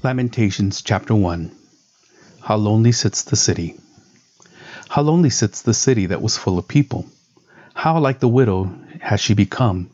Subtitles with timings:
[0.00, 1.50] Lamentations chapter 1
[2.42, 3.74] How lonely sits the city.
[4.88, 7.06] How lonely sits the city that was full of people.
[7.74, 9.90] How like the widow has she become,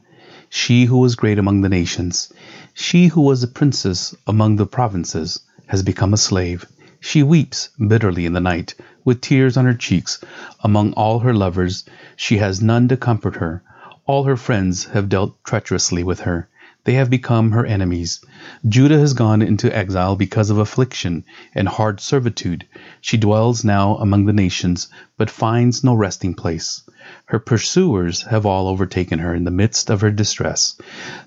[0.50, 2.30] she who was great among the nations.
[2.74, 6.66] She who was a princess among the provinces has become a slave.
[7.00, 8.74] She weeps bitterly in the night,
[9.06, 10.22] with tears on her cheeks.
[10.62, 11.82] Among all her lovers,
[12.14, 13.62] she has none to comfort her.
[14.04, 16.46] All her friends have dealt treacherously with her.
[16.84, 18.20] They have become her enemies.
[18.68, 21.24] Judah has gone into exile because of affliction
[21.54, 22.66] and hard servitude.
[23.00, 26.82] She dwells now among the nations, but finds no resting place.
[27.24, 30.78] Her pursuers have all overtaken her in the midst of her distress.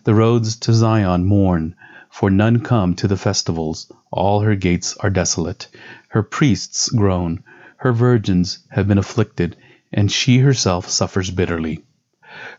[0.04, 1.76] The roads to Zion mourn,
[2.12, 3.92] for none come to the festivals.
[4.12, 5.68] All her gates are desolate.
[6.10, 7.44] Her priests groan.
[7.78, 9.56] Her virgins have been afflicted,
[9.92, 11.84] and she herself suffers bitterly.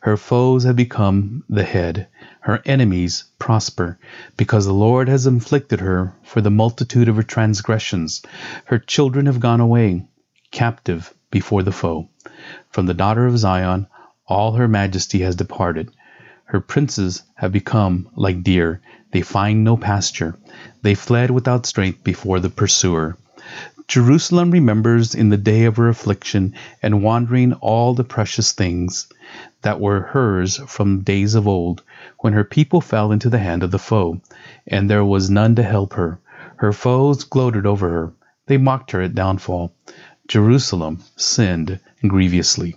[0.01, 2.09] Her foes have become the head
[2.49, 3.99] her enemies prosper,
[4.39, 8.23] because the Lord has inflicted her for the multitude of her transgressions.
[8.65, 10.07] Her children have gone away,
[10.51, 12.09] captive before the foe.
[12.71, 13.87] From the daughter of Zion,
[14.27, 15.91] all her majesty has departed.
[16.47, 18.81] Her princes have become like deer,
[19.13, 20.35] they find no pasture.
[20.81, 23.19] They fled without strength before the pursuer.
[23.89, 29.09] Jerusalem remembers in the day of her affliction and wandering all the precious things
[29.63, 31.83] that were hers from days of old,
[32.19, 34.21] when her people fell into the hand of the foe,
[34.67, 36.21] and there was none to help her.
[36.57, 38.13] Her foes gloated over her.
[38.47, 39.73] They mocked her at downfall.
[40.29, 42.77] Jerusalem sinned grievously.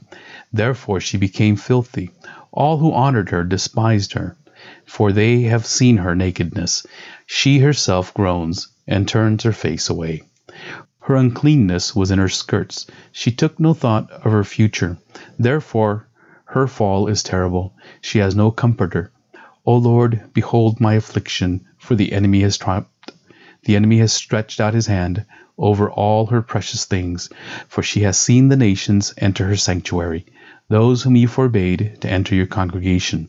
[0.54, 2.12] Therefore she became filthy.
[2.54, 4.38] All who honored her despised her,
[4.86, 6.86] for they have seen her nakedness.
[7.26, 10.24] She herself groans and turns her face away.
[11.12, 12.88] Her uncleanness was in her skirts.
[13.12, 14.98] She took no thought of her future.
[15.38, 16.08] Therefore
[16.46, 17.74] her fall is terrible.
[18.00, 19.12] She has no comforter.
[19.66, 23.12] O Lord, behold my affliction, for the enemy has triumphed.
[23.66, 25.26] The enemy has stretched out his hand
[25.58, 27.28] over all her precious things,
[27.68, 30.26] for she has seen the nations enter her sanctuary,
[30.70, 33.28] those whom you forbade to enter your congregation.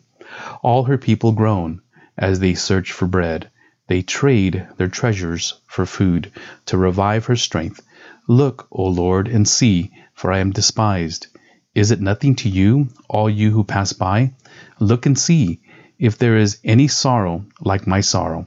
[0.62, 1.80] All her people groan
[2.16, 3.50] as they search for bread.
[3.92, 6.32] They trade their treasures for food
[6.64, 7.82] to revive her strength.
[8.26, 11.26] Look, O Lord, and see, for I am despised.
[11.74, 14.32] Is it nothing to you, all you who pass by?
[14.80, 15.60] Look and see
[15.98, 18.46] if there is any sorrow like my sorrow,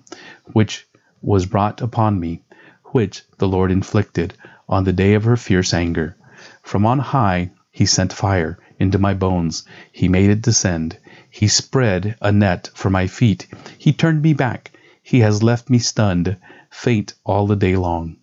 [0.54, 0.88] which
[1.22, 2.42] was brought upon me,
[2.86, 4.34] which the Lord inflicted
[4.68, 6.18] on the day of her fierce anger.
[6.64, 10.98] From on high he sent fire into my bones, he made it descend.
[11.30, 13.46] He spread a net for my feet,
[13.78, 14.72] he turned me back,
[15.08, 16.36] he has left me stunned,
[16.72, 18.16] faint all the day long.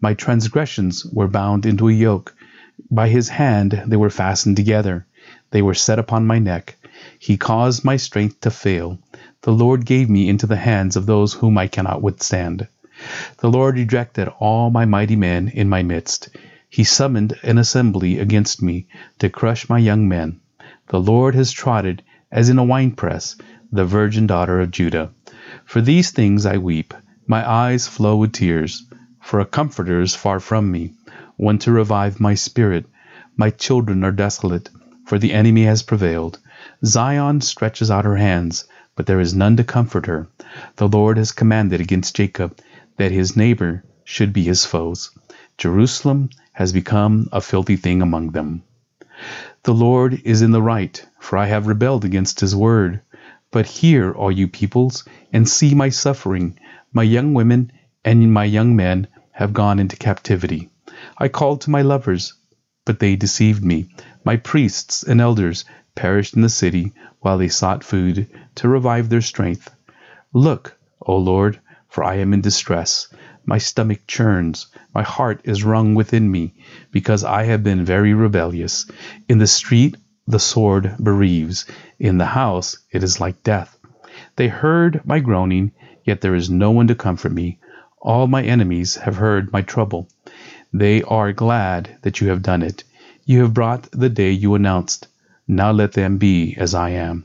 [0.00, 2.36] My transgressions were bound into a yoke
[2.88, 5.04] by his hand they were fastened together.
[5.50, 6.76] They were set upon my neck.
[7.18, 9.00] He caused my strength to fail.
[9.42, 12.68] The Lord gave me into the hands of those whom I cannot withstand.
[13.38, 16.28] The Lord rejected all my mighty men in my midst.
[16.68, 18.86] He summoned an assembly against me
[19.18, 20.38] to crush my young men.
[20.90, 23.34] The Lord has trodden, as in a winepress,
[23.72, 25.10] the virgin daughter of Judah.
[25.70, 26.94] For these things I weep.
[27.28, 28.84] My eyes flow with tears,
[29.22, 30.94] for a comforter is far from me
[31.36, 32.86] one to revive my spirit.
[33.36, 34.68] My children are desolate,
[35.06, 36.40] for the enemy has prevailed.
[36.84, 38.64] Zion stretches out her hands,
[38.96, 40.26] but there is none to comfort her.
[40.74, 42.58] The Lord has commanded against Jacob
[42.96, 45.10] that his neighbor should be his foes.
[45.56, 48.64] Jerusalem has become a filthy thing among them.
[49.62, 53.02] The Lord is in the right, for I have rebelled against his word.
[53.52, 56.58] But hear, all you peoples, and see my suffering.
[56.92, 57.72] My young women
[58.04, 60.70] and my young men have gone into captivity.
[61.18, 62.34] I called to my lovers,
[62.84, 63.88] but they deceived me.
[64.24, 69.20] My priests and elders perished in the city while they sought food to revive their
[69.20, 69.70] strength.
[70.32, 73.08] Look, O Lord, for I am in distress.
[73.44, 76.54] My stomach churns, my heart is wrung within me,
[76.92, 78.86] because I have been very rebellious.
[79.28, 79.96] In the street
[80.30, 81.66] the sword bereaves,
[81.98, 83.76] in the house it is like death.
[84.36, 85.72] They heard my groaning,
[86.04, 87.58] yet there is no one to comfort me.
[88.00, 90.08] All my enemies have heard my trouble.
[90.72, 92.84] They are glad that you have done it.
[93.24, 95.08] You have brought the day you announced.
[95.48, 97.24] Now let them be as I am.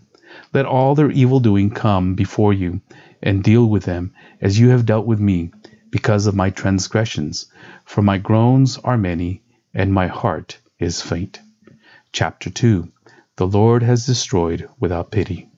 [0.51, 2.81] Let all their evil doing come before you,
[3.21, 5.51] and deal with them as you have dealt with me,
[5.91, 7.45] because of my transgressions.
[7.85, 9.43] For my groans are many,
[9.75, 11.39] and my heart is faint.
[12.11, 12.91] Chapter 2
[13.37, 15.49] The Lord has destroyed without pity.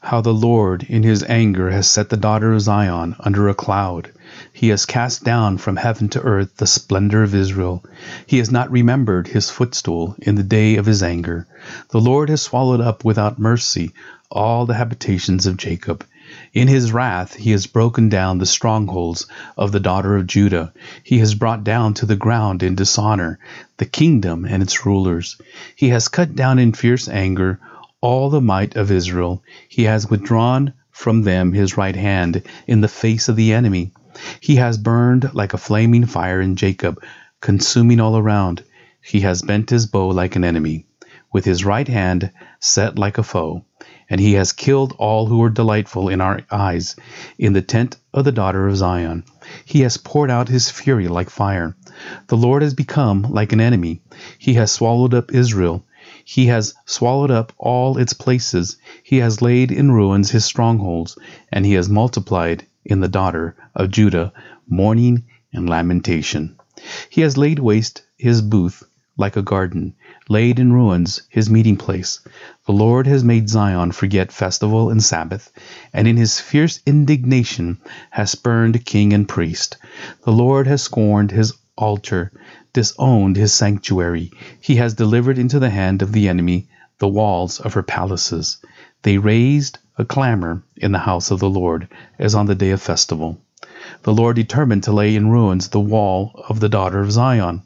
[0.00, 4.12] How the Lord in his anger has set the daughter of Zion under a cloud.
[4.50, 7.84] He has cast down from heaven to earth the splendor of Israel.
[8.26, 11.46] He has not remembered his footstool in the day of his anger.
[11.90, 13.92] The Lord has swallowed up without mercy
[14.30, 16.06] all the habitations of Jacob.
[16.58, 20.72] In his wrath he has broken down the strongholds of the daughter of Judah.
[21.04, 23.38] He has brought down to the ground in dishonor
[23.76, 25.40] the kingdom and its rulers.
[25.76, 27.60] He has cut down in fierce anger
[28.00, 29.44] all the might of Israel.
[29.68, 33.92] He has withdrawn from them his right hand in the face of the enemy.
[34.40, 37.00] He has burned like a flaming fire in Jacob,
[37.40, 38.64] consuming all around.
[39.00, 40.87] He has bent his bow like an enemy,
[41.32, 42.30] with his right hand
[42.60, 43.64] set like a foe.
[44.10, 46.96] And he has killed all who were delightful in our eyes
[47.38, 49.24] in the tent of the daughter of Zion.
[49.64, 51.76] He has poured out his fury like fire.
[52.28, 54.00] The Lord has become like an enemy.
[54.38, 55.84] He has swallowed up Israel.
[56.24, 58.78] He has swallowed up all its places.
[59.02, 61.18] He has laid in ruins his strongholds,
[61.52, 64.32] and he has multiplied in the daughter of Judah
[64.66, 66.56] mourning and lamentation.
[67.10, 68.82] He has laid waste his booth
[69.18, 69.92] like a garden,
[70.28, 72.20] laid in ruins his meeting place.
[72.66, 75.52] The Lord has made Zion forget festival and Sabbath,
[75.92, 77.78] and in his fierce indignation
[78.10, 79.76] has spurned king and priest.
[80.24, 82.32] The Lord has scorned his altar,
[82.72, 84.30] disowned his sanctuary.
[84.60, 86.68] He has delivered into the hand of the enemy
[86.98, 88.58] the walls of her palaces.
[89.02, 91.88] They raised a clamor in the house of the Lord,
[92.20, 93.40] as on the day of festival.
[94.08, 97.60] The Lord determined to lay in ruins the wall of the daughter of Zion.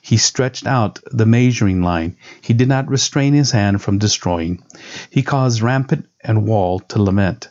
[0.00, 2.16] He stretched out the measuring line.
[2.40, 4.60] He did not restrain his hand from destroying.
[5.08, 7.48] He caused rampart and wall to lament.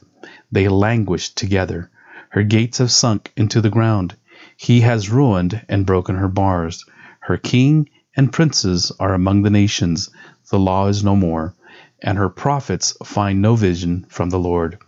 [0.51, 1.89] They languished together.
[2.31, 4.17] Her gates have sunk into the ground.
[4.57, 6.83] He has ruined and broken her bars.
[7.21, 10.09] Her king and princes are among the nations.
[10.49, 11.55] The law is no more,
[12.01, 14.79] and her prophets find no vision from the Lord.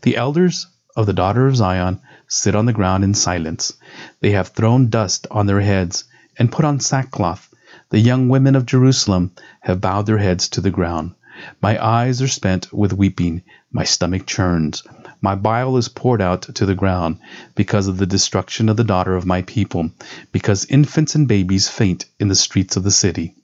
[0.00, 0.66] The elders
[0.96, 3.72] of the daughter of Zion sit on the ground in silence.
[4.20, 6.04] They have thrown dust on their heads
[6.38, 7.48] and put on sackcloth.
[7.90, 11.14] The young women of Jerusalem have bowed their heads to the ground.
[11.60, 14.82] My eyes are spent with weeping, my stomach churns.
[15.20, 17.18] My bile is poured out to the ground
[17.54, 19.90] because of the destruction of the daughter of my people,
[20.32, 23.34] because infants and babies faint in the streets of the city.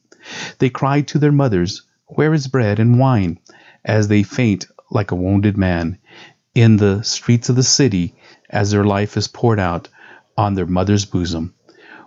[0.58, 3.38] They cry to their mothers, Where is bread and wine?
[3.84, 5.98] as they faint like a wounded man.
[6.54, 8.14] In the streets of the city,
[8.50, 9.88] as their life is poured out
[10.36, 11.54] on their mother's bosom.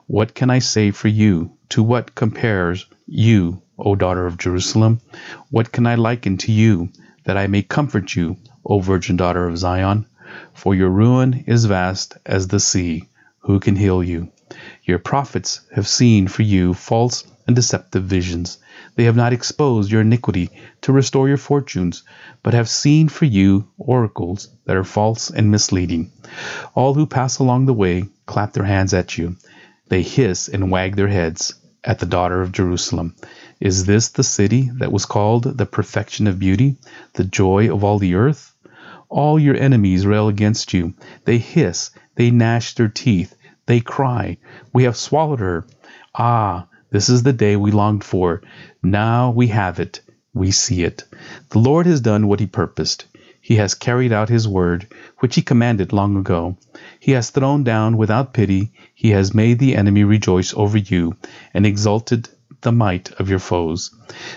[0.08, 1.58] What can I say for you?
[1.70, 5.00] To what compares you, O daughter of Jerusalem?
[5.50, 6.90] What can I liken to you,
[7.24, 10.06] that I may comfort you, O virgin daughter of Zion?
[10.54, 13.08] For your ruin is vast as the sea.
[13.40, 14.32] Who can heal you?
[14.84, 18.60] Your prophets have seen for you false and deceptive visions.
[18.96, 20.52] They have not exposed your iniquity
[20.84, 22.04] to restore your fortunes,
[22.44, 26.14] but have seen for you oracles that are false and misleading.
[26.76, 29.36] All who pass along the way clap their hands at you.
[29.90, 31.54] They hiss and wag their heads
[31.84, 33.16] at the daughter of Jerusalem.
[33.60, 36.78] Is this the city that was called the perfection of beauty,
[37.16, 38.54] the joy of all the earth?
[39.10, 40.94] All your enemies rail against you.
[41.26, 44.38] They hiss, they gnash their teeth, they cry,
[44.72, 45.66] We have swallowed her.
[46.16, 48.42] Ah, this is the day we longed for.
[48.84, 50.02] Now we have it.
[50.34, 51.04] We see it.
[51.50, 53.06] The Lord has done what he purposed.
[53.40, 54.88] He has carried out his word,
[55.20, 56.58] which he commanded long ago.
[57.00, 58.72] He has thrown down without pity.
[58.94, 61.16] He has made the enemy rejoice over you,
[61.54, 62.30] and exalted
[62.62, 63.90] the might of your foes.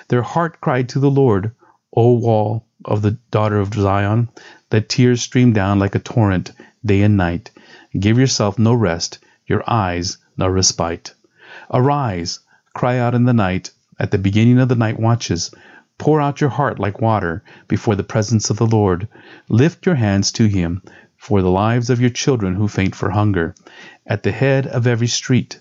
[0.08, 1.52] Their heart cried to the Lord,
[1.94, 4.30] O wall of the daughter of Zion,
[4.72, 6.52] let tears stream down like a torrent
[6.84, 7.50] day and night.
[7.98, 11.14] Give yourself no rest, your eyes no respite.
[11.70, 12.40] Arise,
[12.74, 15.52] cry out in the night, at the beginning of the night watches.
[15.96, 19.06] Pour out your heart like water before the presence of the Lord.
[19.48, 20.82] Lift your hands to him
[21.16, 23.54] for the lives of your children who faint for hunger.
[24.04, 25.60] At the head of every street.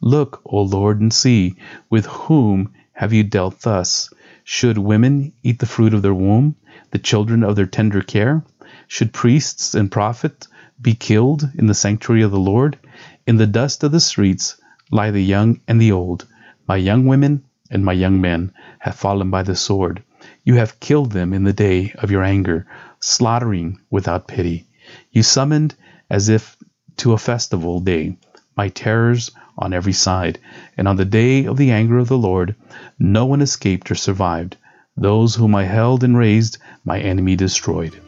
[0.00, 1.56] Look, O Lord, and see,
[1.90, 4.10] with whom have you dealt thus?
[4.44, 6.54] Should women eat the fruit of their womb,
[6.92, 8.44] the children of their tender care?
[8.86, 10.48] Should priests and prophets
[10.80, 12.78] be killed in the sanctuary of the Lord?
[13.26, 14.56] In the dust of the streets
[14.90, 16.26] lie the young and the old.
[16.72, 20.02] My young women and my young men have fallen by the sword.
[20.42, 22.66] You have killed them in the day of your anger,
[22.98, 24.64] slaughtering without pity.
[25.10, 25.74] You summoned
[26.08, 26.56] as if
[26.96, 28.16] to a festival day
[28.56, 30.38] my terrors on every side,
[30.78, 32.56] and on the day of the anger of the Lord
[32.98, 34.56] no one escaped or survived.
[34.96, 38.00] Those whom I held and raised, my enemy destroyed.